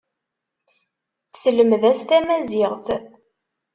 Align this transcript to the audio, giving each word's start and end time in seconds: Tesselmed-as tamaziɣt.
Tesselmed-as 1.31 1.99
tamaziɣt. 2.07 2.87